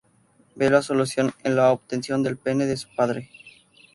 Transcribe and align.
Ve 0.55 0.71
la 0.71 0.81
solución 0.81 1.31
en 1.43 1.55
la 1.55 1.71
obtención 1.71 2.23
del 2.23 2.35
pene 2.35 2.65
de 2.65 2.75
su 2.75 2.87
padre. 2.95 3.29